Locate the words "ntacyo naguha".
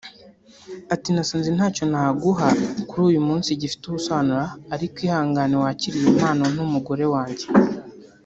1.57-2.49